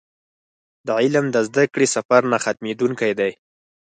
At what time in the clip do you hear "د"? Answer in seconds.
0.87-0.89, 1.31-1.37